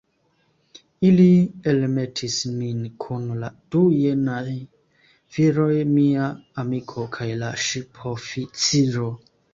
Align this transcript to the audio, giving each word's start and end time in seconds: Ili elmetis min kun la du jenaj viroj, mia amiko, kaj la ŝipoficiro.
Ili 1.07 1.25
elmetis 1.73 2.37
min 2.61 2.79
kun 3.05 3.27
la 3.43 3.51
du 3.75 3.81
jenaj 3.97 4.47
viroj, 5.37 5.77
mia 5.93 6.31
amiko, 6.65 7.07
kaj 7.19 7.29
la 7.45 7.51
ŝipoficiro. 7.67 9.13